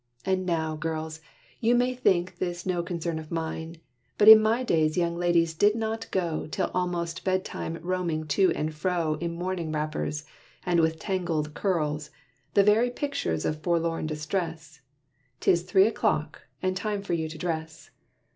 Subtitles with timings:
[0.25, 1.19] And now, girls,
[1.59, 3.75] You may think this is no concern of mine,
[4.17, 8.51] But in my day young ladies did not go, Till almost bed time roaming to
[8.53, 10.25] and fro In morning wrappers,
[10.65, 12.09] and with tangled curls,
[12.55, 14.81] The very pictures of forlorn distress.
[15.39, 17.91] 'Tis three o'clock, and time for you to dress.